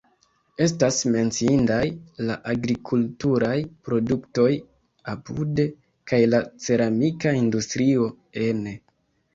Estas 0.65 0.95
menciindaj 1.15 1.83
la 2.29 2.37
agrikulturaj 2.53 3.53
produktoj 3.91 4.49
(apude) 5.15 5.69
kaj 6.13 6.25
la 6.35 6.43
ceramika 6.67 7.37
industrio 7.45 8.13
(ene). 8.51 8.77